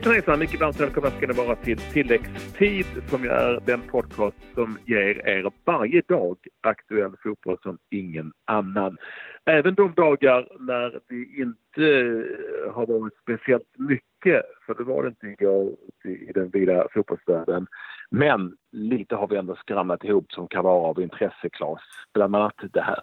[0.00, 0.38] Hejsan hejsan!
[0.38, 5.50] Mycket varmt välkomna ska ni vara till Tilläggstid som är den podcast som ger er
[5.64, 8.96] varje dag aktuell fotboll som ingen annan.
[9.44, 15.08] Även de dagar när det inte eh, har varit speciellt mycket, för det var det
[15.08, 15.72] inte igår
[16.04, 17.66] i den vida fotbollsvärlden.
[18.10, 21.82] Men lite har vi ändå skramlat ihop som kan vara av intresse, Claes.
[22.14, 23.02] Bland annat det här.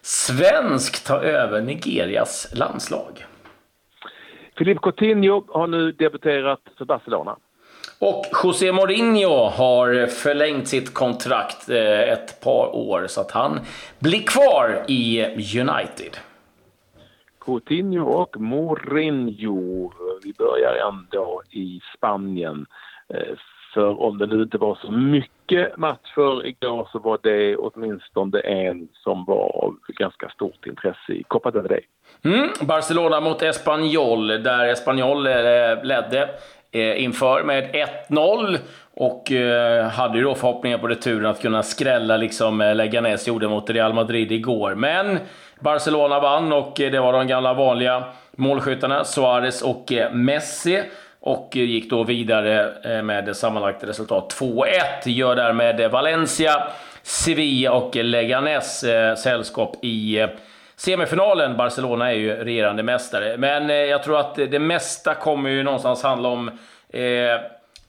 [0.00, 3.24] Svensk tar över Nigerias landslag.
[4.58, 7.36] Filip Coutinho har nu debuterat för Barcelona.
[7.98, 13.60] Och José Mourinho har förlängt sitt kontrakt eh, ett par år så att han
[13.98, 15.24] blir kvar i
[15.60, 16.16] United.
[17.44, 19.92] Coutinho och Mourinho.
[20.24, 22.66] Vi börjar ändå i Spanien.
[23.08, 23.36] Eh,
[23.74, 25.41] för om det nu inte var så mycket
[25.76, 31.50] matcher igår så var det åtminstone en som var av ganska stort intresse i Copa
[31.50, 31.80] del Rey.
[32.24, 35.32] Mm, Barcelona mot Espanyol, där Espanyol eh,
[35.82, 36.28] ledde
[36.72, 37.74] eh, inför med
[38.08, 38.58] 1-0
[38.94, 43.48] och eh, hade ju då förhoppningar på returen att kunna skrälla liksom eh, Leganes gjorde
[43.48, 44.74] mot Real Madrid igår.
[44.74, 45.18] Men
[45.60, 48.04] Barcelona vann och det var de gamla vanliga
[48.36, 50.82] målskyttarna Suarez och Messi
[51.22, 54.66] och gick då vidare eh, med sammanlagt resultat 2-1.
[55.04, 56.62] Gör därmed Valencia,
[57.02, 60.28] Sevilla och Leganes eh, sällskap i eh,
[60.76, 61.56] semifinalen.
[61.56, 63.36] Barcelona är ju regerande mästare.
[63.36, 66.48] Men jag tror att det mesta kommer ju någonstans handla om
[66.92, 67.02] eh,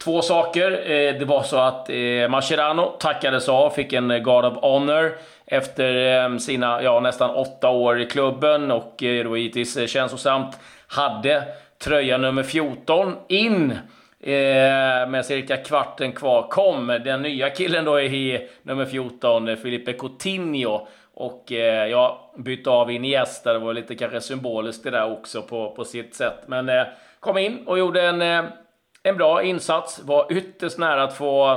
[0.03, 0.71] två saker.
[1.19, 5.11] Det var så att eh, Mascherano tackades av, fick en God of Honor
[5.45, 11.43] efter eh, sina ja, nästan åtta år i klubben och eh, då givetvis känslosamt hade
[11.83, 13.71] tröja nummer 14 in
[14.19, 19.93] eh, med cirka kvarten kvar kom den nya killen då i nummer 14, eh, Filipe
[19.93, 20.87] Coutinho.
[21.15, 25.71] Och eh, jag bytte av Iniesta, det var lite kanske symboliskt det där också på,
[25.71, 26.47] på sitt sätt.
[26.47, 26.83] Men eh,
[27.19, 28.43] kom in och gjorde en, eh,
[29.03, 31.51] en bra insats, var ytterst nära att få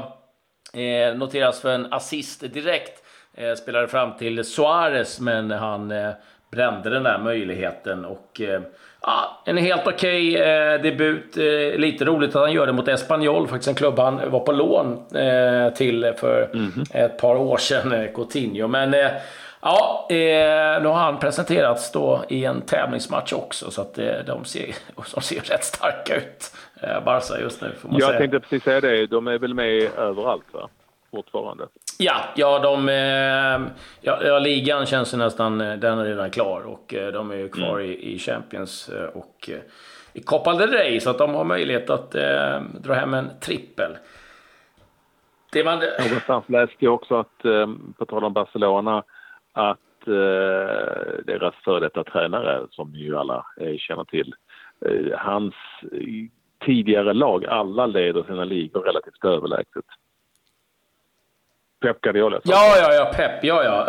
[0.72, 3.02] eh, noteras för en assist direkt.
[3.34, 6.10] Eh, spelade fram till Suarez, men han eh,
[6.50, 8.04] brände den där möjligheten.
[8.04, 8.60] Och eh,
[9.02, 11.36] ja, en helt okej okay, eh, debut.
[11.36, 14.52] Eh, lite roligt att han gör det mot Espanyol, faktiskt en klubb han var på
[14.52, 15.06] lån
[15.74, 17.04] till för mm -hmm.
[17.04, 18.68] ett par år sedan, Coutinho.
[18.68, 18.94] Men
[19.60, 20.06] Ja,
[20.82, 23.94] nu har han presenterats då i en tävlingsmatch också, så att
[24.26, 24.74] de, ser,
[25.14, 26.52] de ser rätt starka ut,
[27.04, 27.72] Barca just nu.
[27.80, 28.18] Får man jag säga.
[28.18, 30.68] tänkte precis säga det, de är väl med överallt va?
[31.10, 31.66] Fortfarande.
[31.98, 36.66] Ja, ja, de, eh, ja, ja, ligan känns ju nästan, eh, den är redan klar
[36.66, 37.90] och eh, de är ju kvar mm.
[37.90, 39.50] i, i, Champions eh, och
[40.12, 42.10] i Copa del Rey, så att de har möjlighet att
[42.82, 43.96] dra hem en trippel.
[45.52, 45.78] Det man...
[45.78, 47.42] Någonstans läste jag också att,
[47.98, 49.04] på tal om Barcelona,
[49.52, 54.34] att eh, deras före detta tränare, som ju alla eh, känner till,
[54.86, 55.54] eh, hans
[56.64, 59.84] tidigare lag, alla leder sina ligor relativt överlägset.
[61.80, 62.40] Pep Guardiola.
[62.44, 63.84] Ja, ja, ja, Pep, ja, ja.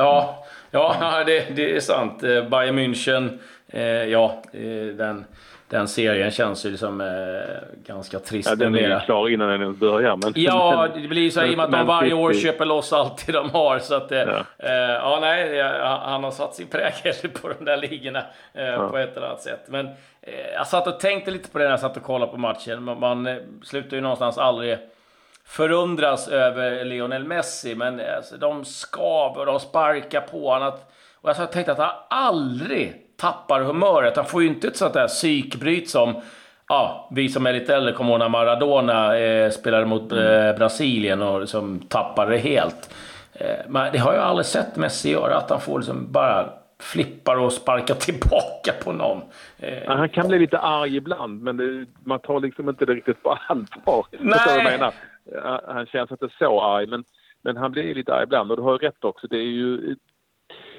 [0.71, 2.23] Ja, ja det, det är sant.
[2.23, 5.25] Eh, Bayern München, eh, ja, eh, den
[5.69, 7.07] den serien känns ju liksom eh,
[7.85, 8.49] ganska trist.
[8.49, 10.15] Ja, den är ju klar innan den ens börjar.
[10.15, 12.93] Men, ja, det blir så här, i och med att de varje år köper loss
[12.93, 13.79] allt de har.
[13.79, 14.43] Så att, eh, ja.
[14.57, 18.89] Eh, ja, nej, han har satt sin prägel på de där ligorna eh, ja.
[18.89, 19.65] på ett eller annat sätt.
[19.67, 19.89] Men
[20.53, 22.83] jag satt och tänkte lite på det när jag satt och kollade på matchen.
[22.83, 24.77] Man, man slutar ju någonstans aldrig
[25.47, 30.71] förundras över Lionel Messi, men alltså, de skaver och de sparkar på honom.
[31.21, 34.15] Och jag tänkte att han aldrig tappar humöret.
[34.15, 36.21] Han får ju inte ett sånt där psykbryt som
[36.67, 41.21] ja, vi som är lite äldre kommer ihåg när Maradona eh, spelade mot eh, Brasilien
[41.21, 42.95] och liksom tappade det helt.
[43.33, 47.35] Eh, men det har jag aldrig sett Messi göra, att han får liksom bara flippar
[47.35, 49.21] och sparkar tillbaka på någon.
[49.57, 53.23] Eh, han kan bli lite arg ibland, men det, man tar liksom inte det riktigt
[53.23, 54.05] på allvar.
[54.19, 54.91] Nej.
[55.31, 55.63] Menar.
[55.67, 57.03] Han känns inte så arg, men,
[57.41, 58.51] men han blir lite arg ibland.
[58.51, 59.95] Och du har rätt också, det är ju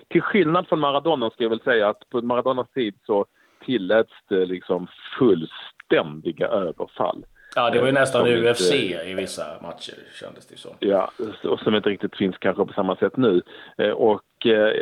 [0.09, 3.27] till skillnad från Maradona ska jag väl säga att på Maradonas tid så
[3.65, 4.87] tilläts det liksom
[5.19, 7.25] fullständiga överfall.
[7.55, 10.71] Ja, det var ju nästan som UFC inte, i vissa matcher kändes det som.
[10.79, 11.11] Ja,
[11.45, 13.43] och som inte riktigt finns kanske på samma sätt nu.
[13.79, 14.73] Eh, och eh,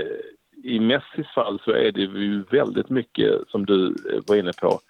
[0.64, 4.80] i Messis fall så är det ju väldigt mycket som du eh, var inne på.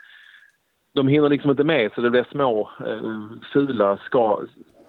[0.96, 2.70] De hinner liksom inte med så det blir små
[3.52, 4.40] fula ska,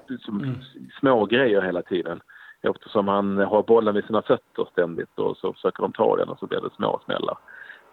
[0.07, 0.55] liksom, mm.
[0.99, 2.21] små grejer hela tiden
[2.61, 6.39] eftersom han har bollen vid sina fötter ständigt och så försöker de ta den och
[6.39, 7.37] så blir det små smällar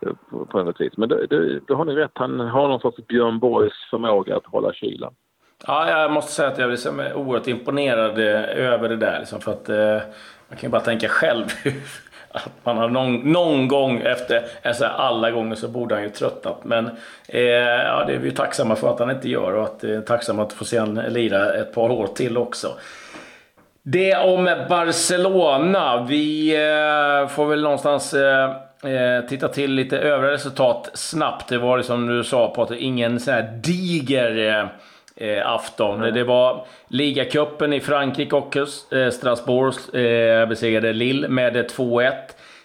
[0.00, 0.96] eh, på något vis.
[0.96, 4.46] Men det, det, det har ni rätt, han har någon sorts Björn Borgs förmåga att
[4.46, 5.14] hålla kylan.
[5.66, 9.18] Ja, jag måste säga att jag är liksom oerhört imponerad eh, över det där.
[9.18, 10.08] Liksom, för att, eh,
[10.48, 11.44] man kan ju bara tänka själv
[12.34, 16.64] att man har någon, någon gång efter, alltså alla gånger så borde han ju tröttnat.
[16.64, 16.90] Men
[17.28, 20.42] eh, ja, det är vi tacksamma för att han inte gör och att, eh, tacksamma
[20.42, 22.68] att få se han lira ett par år till också.
[23.82, 26.06] Det om Barcelona.
[26.08, 28.50] Vi eh, får väl någonstans eh,
[28.84, 31.48] eh titta till lite övriga resultat snabbt.
[31.48, 34.66] Det var det som du sa Patrik, ingen sån här diger eh,
[35.16, 36.02] eh, eh, afton.
[36.02, 36.14] Mm.
[36.14, 42.12] Det var ligacupen i Frankrike och eh, Strasbourg eh, besegrade Lille med 2-1.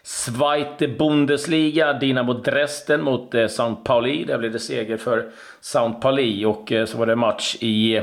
[0.03, 3.75] Zweite Bundesliga, Dinamo Dresden mot eh, St.
[3.83, 4.23] Pauli.
[4.23, 5.93] Där blev det seger för St.
[6.01, 8.01] Pauli och eh, så var det match i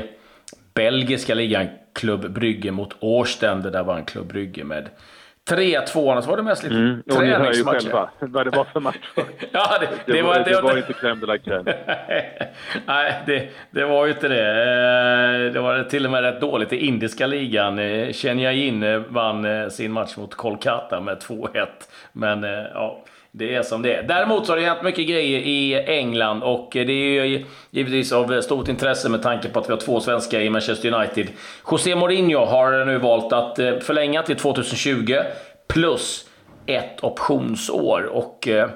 [0.73, 3.69] belgiska ligan, Klubb Brygge mot Årstende.
[3.69, 4.89] Där var en Klubb Brygge med
[5.47, 7.03] 3-2, annars var det mest lite mm.
[7.03, 7.73] träningsmatcher.
[7.73, 8.95] Ni själva vad det var för match.
[9.51, 11.73] ja, det, det, det, var, det, det var inte crème de la crème.
[12.85, 13.13] Nej,
[13.71, 14.49] det, var ju inte det.
[14.49, 17.79] Eh, det var till och med rätt dåligt i indiska ligan.
[17.79, 21.67] Eh, vann eh, sin match mot Kolkata med 2-1.
[22.11, 23.03] Men ja...
[23.37, 24.03] Det är som det är.
[24.03, 28.41] Däremot så har det hänt mycket grejer i England och det är ju givetvis av
[28.41, 31.27] stort intresse med tanke på att vi har två svenskar i Manchester United.
[31.71, 35.17] José Mourinho har nu valt att eh, förlänga till 2020
[35.67, 36.29] plus
[36.65, 38.69] ett optionsår och eh,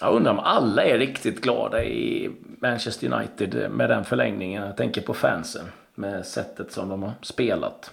[0.00, 2.30] jag undrar om alla är riktigt glada i
[2.60, 4.66] Manchester United med den förlängningen.
[4.66, 5.64] Jag tänker på fansen
[5.94, 7.90] med sättet som de har spelat.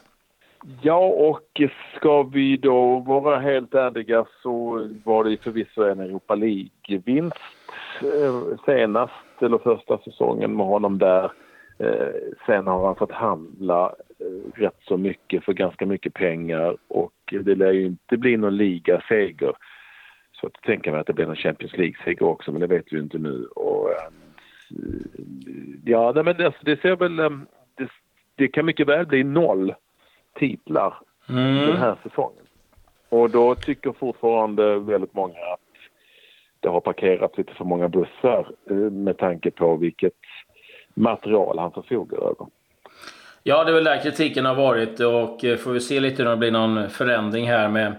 [0.82, 1.62] Ja, och
[1.96, 7.38] ska vi då vara helt ärliga så var det förvisso en Europa League-vinst
[8.02, 11.32] eh, senast, eller första säsongen med honom där.
[11.80, 12.08] Eh,
[12.46, 17.56] sen har han fått handla eh, rätt så mycket för ganska mycket pengar och det
[17.56, 19.54] lär ju inte bli någon ligaseger.
[20.32, 23.00] Så att tänka mig att det blir någon Champions League-seger också, men det vet vi
[23.00, 23.46] inte nu.
[23.46, 23.90] Och,
[25.86, 27.16] ja, men det, det ser väl...
[27.78, 27.88] Det,
[28.36, 29.74] det kan mycket väl bli noll
[30.36, 30.94] titlar
[31.30, 31.68] mm.
[31.68, 32.44] den här säsongen.
[33.10, 35.60] Och då tycker fortfarande väldigt många att
[36.60, 40.14] det har parkerats lite för många bussar eh, med tanke på vilket
[40.94, 42.48] material han förfogar över.
[43.44, 46.30] Ja, det är väl där kritiken har varit och eh, får vi se lite om
[46.30, 47.96] det blir någon förändring här med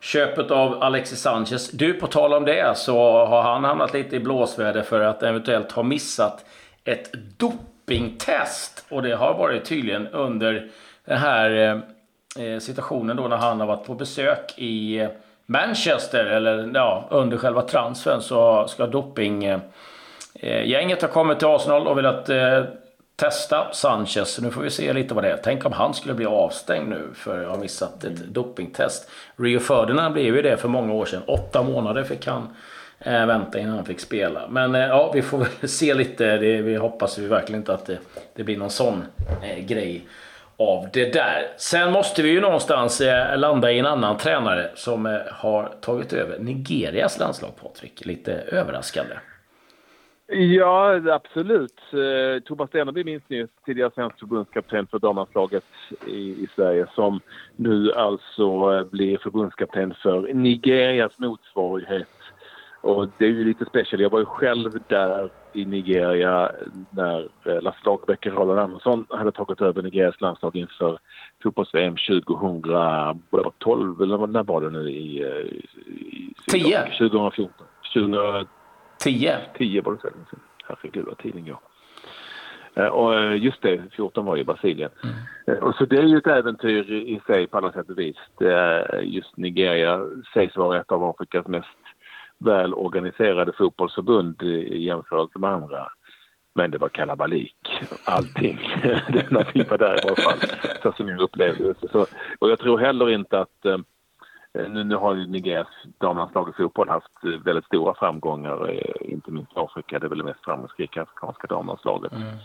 [0.00, 1.70] köpet av Alexis Sanchez.
[1.70, 5.72] Du, på tal om det så har han hamnat lite i blåsväder för att eventuellt
[5.72, 6.44] ha missat
[6.84, 8.86] ett dopingtest.
[8.88, 10.68] Och det har varit tydligen under
[11.06, 15.08] den här eh, eh, situationen då när han har varit på besök i eh,
[15.46, 19.72] Manchester, eller ja, under själva transfern så ska dopinggänget
[21.02, 22.64] eh, ha kommit till Arsenal och velat eh,
[23.16, 24.40] testa Sanchez.
[24.40, 25.40] Nu får vi se lite vad det är.
[25.44, 28.32] Tänk om han skulle bli avstängd nu för att ha missat ett mm.
[28.32, 29.10] dopingtest.
[29.36, 31.22] Rio Ferdinand blev ju det för många år sedan.
[31.26, 32.48] Åtta månader fick han
[32.98, 34.48] eh, vänta innan han fick spela.
[34.48, 36.36] Men eh, ja, vi får väl se lite.
[36.36, 37.98] Det, vi hoppas vi verkligen inte att det,
[38.34, 39.04] det blir någon sån
[39.42, 40.06] eh, grej
[40.58, 41.46] av det där.
[41.56, 46.12] Sen måste vi ju någonstans eh, landa i en annan tränare som eh, har tagit
[46.12, 48.04] över Nigerias landslag, Patrik.
[48.04, 49.14] Lite överraskande.
[50.28, 51.80] Ja, absolut.
[51.92, 55.64] Eh, Thomas Stenerby minns ni, tidigare svensk förbundskapten för damlandslaget
[56.06, 57.20] i, i Sverige som
[57.56, 58.42] nu alltså
[58.74, 62.08] eh, blir förbundskapten för Nigerias motsvarighet
[62.86, 64.02] och det är ju lite speciellt.
[64.02, 66.52] Jag var ju själv där i Nigeria
[66.90, 70.98] när eh, Lasse Lagerbäck och Roland Andersson hade tagit över Nigerias landslag inför
[71.42, 75.22] fotbolls-VM 2012, eller när var det nu i...
[75.22, 76.82] Eh, i 10?
[76.82, 77.52] 2014.
[77.94, 78.46] 2010?
[79.58, 80.08] 10 var det så.
[80.68, 81.58] Herregud vad tiden går.
[82.74, 84.90] Eh, och just det, 14 var ju Brasilien.
[85.46, 85.62] Mm.
[85.62, 88.16] Och så det är ju ett äventyr i sig på alla sätt och vis.
[89.02, 90.00] Just Nigeria
[90.34, 91.68] sägs vara ett av Afrikas mest
[92.38, 95.88] välorganiserade fotbollsförbund i jämförelse med andra.
[96.54, 97.56] Men det var kalabalik,
[98.04, 98.58] allting.
[99.30, 100.38] När vi var där i alla fall,
[100.82, 101.88] så som jag upplevde det.
[101.92, 102.06] Så,
[102.38, 103.78] och jag tror heller inte att eh,
[104.68, 105.66] nu, nu har ju Nigerias
[105.98, 109.98] damlandslag i fotboll haft väldigt stora framgångar, eh, inte minst i Afrika.
[109.98, 112.12] Det är väl det mest framgångsrika afrikanska damlandslaget.
[112.12, 112.36] Mm.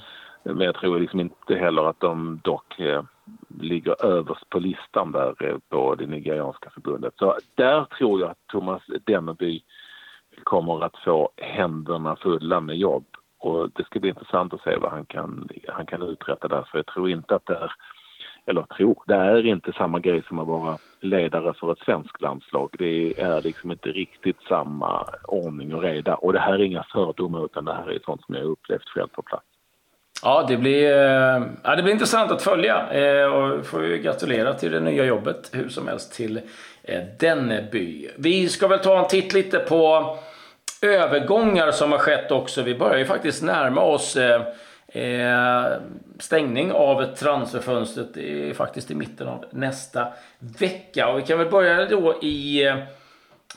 [0.44, 3.04] Men jag tror liksom inte heller att de dock eh,
[3.60, 7.14] ligger överst på listan där eh, på det nigerianska förbundet.
[7.18, 9.62] Så där tror jag att Thomas Dennerby
[10.44, 13.06] kommer att få händerna fulla med jobb.
[13.40, 16.68] Och det ska bli intressant att se vad han kan, han kan uträtta där.
[16.72, 17.72] För jag tror inte att det är,
[18.46, 22.70] eller tror, det är inte samma grej som att vara ledare för ett svenskt landslag.
[22.80, 26.16] Det är liksom inte riktigt samma ordning och reda.
[26.16, 29.08] Och det här är inga fördomar utan det här är sånt som jag upplevt själv
[29.08, 29.46] på plats.
[30.24, 32.90] Ja, det blir, eh, ja, det blir intressant att följa.
[32.92, 36.42] Eh, och får ju gratulera till det nya jobbet hur som helst till
[36.84, 38.10] eh, Denneby.
[38.18, 40.18] Vi ska väl ta en titt lite på
[40.82, 42.62] övergångar som har skett också.
[42.62, 44.42] Vi börjar ju faktiskt närma oss eh,
[44.88, 45.66] eh,
[46.20, 50.08] stängning av transferfönstret är faktiskt i mitten av nästa
[50.40, 51.08] vecka.
[51.08, 52.76] Och vi kan väl börja då i eh,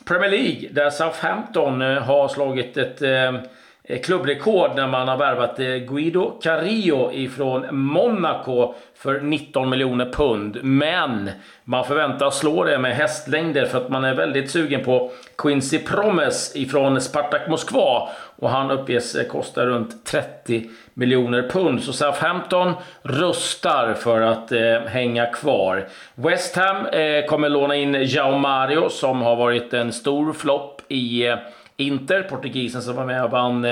[0.05, 3.33] Premier League där Southampton har slagit ett Eh,
[3.87, 10.57] Eh, klubbrekord när man har värvat eh, Guido Carillo ifrån Monaco för 19 miljoner pund.
[10.63, 11.31] Men
[11.63, 16.55] man förväntas slå det med hästlängder för att man är väldigt sugen på Quincy Promes
[16.55, 18.09] ifrån Spartak Moskva.
[18.35, 21.83] Och han uppges eh, kosta runt 30 miljoner pund.
[21.83, 25.87] Så Southampton rustar för att eh, hänga kvar.
[26.15, 31.27] West Ham eh, kommer låna in Jao Mario som har varit en stor flopp i
[31.27, 31.37] eh,
[31.77, 33.65] Inter, portugisen som var med och vann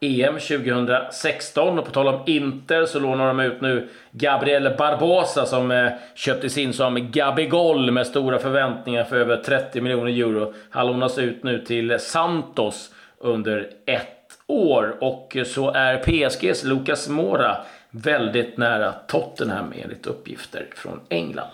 [0.00, 1.78] EM eh, 2016.
[1.78, 6.58] Och på tal om Inter så lånar de ut nu Gabriel Barbosa som eh, köptes
[6.58, 10.54] in som Gabigol med stora förväntningar för över 30 miljoner euro.
[10.70, 14.96] Han lånas ut nu till Santos under ett år.
[15.00, 17.56] Och så är PSGs Lucas Mora
[17.90, 21.50] väldigt nära Tottenham enligt uppgifter från England.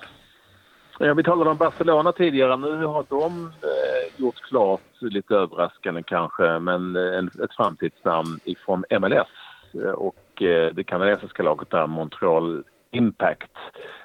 [0.98, 2.56] Ja, vi talade om Barcelona tidigare.
[2.56, 8.84] Nu har de eh, gjort klart, lite överraskande kanske, men eh, en, ett framtidsnamn ifrån
[9.00, 9.28] MLS.
[9.74, 13.50] Eh, och eh, det kanadensiska laget där, Montreal Impact.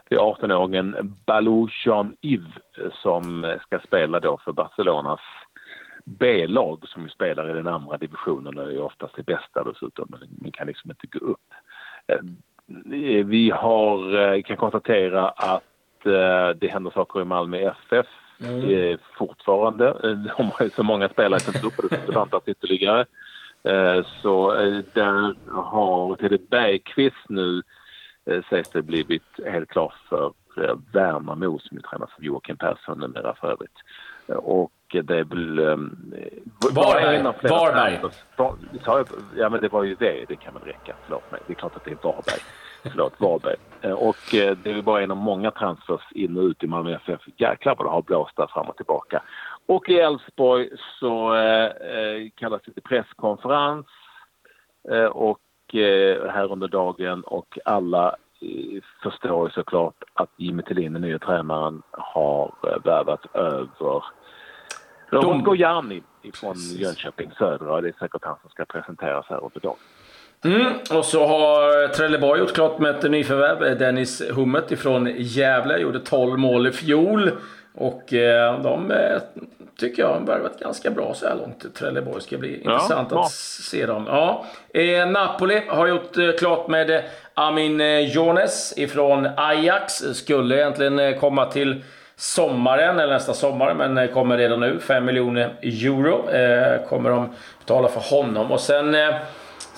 [0.09, 5.21] Det är 18-åringen Balou Jean-Yves eh, som ska spela då för Barcelonas
[6.05, 10.51] B-lag som ju spelar i den andra divisionen och är oftast det bästa dessutom, men
[10.51, 11.53] kan liksom inte gå upp.
[13.25, 15.68] Vi har, kan konstatera att
[16.05, 18.07] eh, det händer saker i Malmö FF
[18.39, 18.69] mm.
[18.69, 19.87] eh, fortfarande.
[19.87, 23.05] Eh, de har ju så många spelare som upp och det bantas ytterligare.
[23.63, 27.61] Eh, så eh, där har Teddy Bergqvist nu
[28.25, 30.33] eh, sägs det blivit helt klart för
[30.93, 33.77] Värnamo som är tränare för Joakim Persson numera för övrigt.
[34.27, 35.59] Och det är väl...
[35.59, 36.13] Um,
[36.71, 37.23] Varberg.
[37.49, 37.99] Varberg.
[39.35, 40.25] Ja, men det var ju det.
[40.27, 40.95] Det kan väl räcka.
[41.03, 41.41] Förlåt mig.
[41.47, 42.41] Det är klart att det är Varberg.
[42.83, 43.55] Förlåt, Varberg.
[43.81, 46.95] Eh, och eh, det är bara en av många transfers in och ut i Malmö
[46.95, 47.21] FF.
[47.37, 49.23] Jäklar vad det har blåst där fram och tillbaka.
[49.65, 50.69] Och i Elfsborg
[50.99, 53.85] så eh, eh, kallas det till presskonferens
[54.91, 58.15] eh, och eh, här under dagen och alla
[59.03, 64.03] förstår ju såklart att Jimmy Tillin, den nya tränaren, har värvat över
[65.09, 67.81] Robert Gojani från Jönköping Södra.
[67.81, 69.77] Det är säkert han som ska presenteras här under dagen.
[70.45, 73.77] Mm, och så har Trelleborg gjort klart med ett nyförvärv.
[73.77, 77.31] Dennis Hummet ifrån Gävle gjorde 12 mål i fjol.
[77.75, 79.17] Och eh, de eh,
[79.79, 81.75] tycker jag har värvat ganska bra så här långt.
[81.75, 83.23] Trelleborg ska bli ja, intressant bra.
[83.23, 84.05] att se dem.
[84.07, 84.45] Ja.
[84.73, 87.03] Eh, Napoli har gjort klart med
[87.33, 89.93] Amin Jones ifrån Ajax.
[89.93, 91.83] Skulle egentligen komma till
[92.15, 94.79] sommaren, eller nästa sommar, men kommer redan nu.
[94.79, 96.23] 5 miljoner euro
[96.89, 97.29] kommer de
[97.59, 98.51] betala för honom.
[98.51, 98.95] Och sen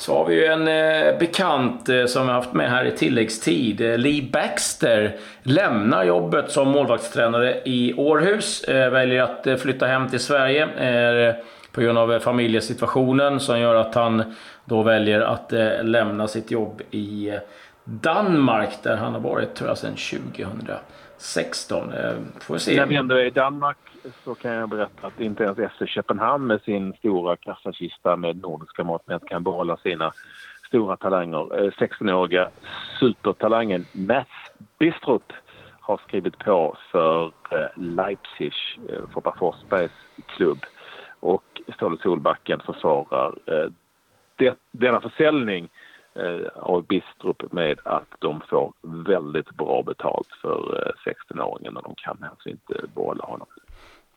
[0.01, 3.81] så har vi ju en eh, bekant eh, som vi haft med här i tilläggstid.
[3.81, 8.63] Eh, Lee Baxter lämnar jobbet som målvaktstränare i Århus.
[8.63, 11.36] Eh, väljer att eh, flytta hem till Sverige eh,
[11.72, 16.51] på grund av eh, familjesituationen som gör att han då väljer att eh, lämna sitt
[16.51, 17.36] jobb i eh,
[17.84, 19.96] Danmark där han har varit tror jag sedan
[21.22, 21.92] 16...
[21.94, 22.75] Eh, får se.
[22.75, 23.78] När vi ändå är i Danmark
[24.24, 28.84] så kan jag berätta att inte ens FC Köpenhamn med sin stora kassakista med nordiska
[28.84, 30.13] mått mätt kan behålla sina
[30.68, 31.63] stora talanger.
[31.63, 32.50] Eh, 16-åriga
[33.00, 34.28] supertalangen Mats
[34.80, 35.34] Bistrup
[35.80, 38.54] har skrivit på för eh, Leipzig,
[39.13, 39.92] Foppa Forsbergs
[40.36, 40.66] klubb.
[41.20, 43.36] Och Ståle Solbacken försvarar
[44.36, 45.70] det, denna försäljning
[46.56, 48.74] av Bistrup med att de får
[49.08, 53.48] väldigt bra betalt för 16-åringen och de kan alltså inte behålla honom.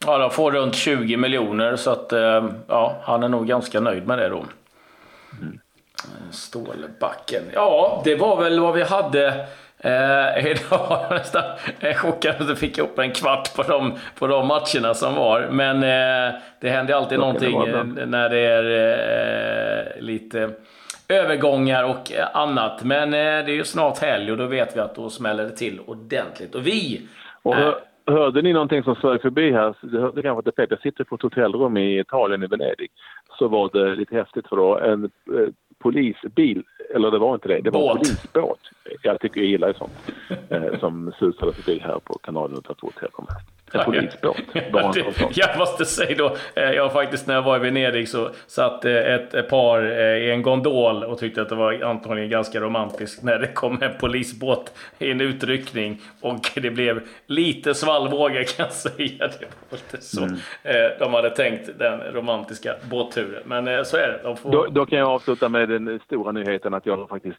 [0.06, 4.06] Ja, de får runt 20 miljoner så att eh, ja, han är nog ganska nöjd
[4.06, 4.44] med det då.
[5.40, 5.60] Mm.
[6.30, 7.42] Stålbacken.
[7.52, 9.46] Ja, det var väl vad vi hade
[9.78, 11.06] eh, idag.
[11.10, 11.42] Nästan
[11.94, 15.48] chockad att du fick upp en kvart på de, på de matcherna som var.
[15.50, 17.60] Men eh, det händer alltid någonting
[17.94, 18.64] det när det är
[19.96, 20.50] eh, lite
[21.08, 22.84] övergångar och annat.
[22.84, 25.56] Men eh, det är ju snart helg och då vet vi att då smäller det
[25.56, 26.54] till ordentligt.
[26.54, 27.08] Och vi...
[27.42, 27.54] Och
[28.06, 29.74] Hörde ni någonting som flög förbi här?
[29.80, 30.76] Det hörde kanske inte Peter.
[30.76, 32.90] Jag sitter på ett hotellrum i Italien, i Venedig.
[33.38, 36.62] Så var det lite häftigt för då en eh, polisbil,
[36.94, 38.60] eller det var inte det, det var en polisbåt.
[39.02, 40.12] Jag tycker jag gillar ju sånt.
[40.48, 43.53] eh, som susade förbi här på kanalen utanför hotellrummet.
[43.72, 45.16] En polisbåt.
[45.16, 45.32] Sak.
[45.34, 48.92] jag måste säga då, eh, jag faktiskt när jag var i Venedig så satt eh,
[48.92, 53.22] ett, ett par eh, i en gondol och tyckte att det var antagligen ganska romantiskt
[53.22, 58.72] när det kom en polisbåt i en utryckning och det blev lite svallvågor kan jag
[58.72, 59.28] säga.
[59.28, 60.38] Det var inte så Mm.
[60.98, 63.42] de hade tänkt den romantiska båtturen.
[63.44, 64.20] Men så är det.
[64.22, 64.52] De får...
[64.52, 67.38] Då, då kan jag avsluta med den stora nyheten att jag faktiskt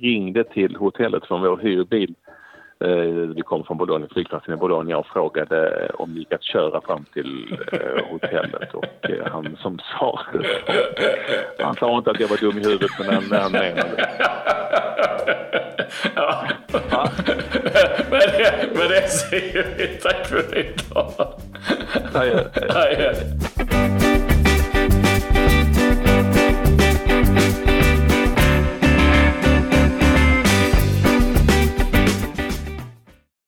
[0.00, 2.14] ringde till hotellet från vår hyrbil.
[2.84, 6.80] Eh, vi kom från Bologna, flygplatsen i Bologna och frågade om det gick att köra
[6.80, 10.20] fram till eh, hotellet och eh, han som sa
[11.58, 14.10] Han sa inte att jag var dum i huvudet men han, han menade det.
[16.14, 16.44] Ja.
[18.10, 21.32] men, det, men det säger vi tack för idag.
[22.14, 23.14] Nej, Adjö.